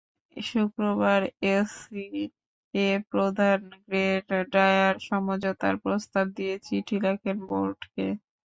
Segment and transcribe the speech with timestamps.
[0.37, 1.21] শুক্রবার
[1.51, 8.07] এসিএ প্রধান Greg Dyer সমঝোতার প্রস্তাব দিয়ে চিঠি লেখেন বোর্ডকে।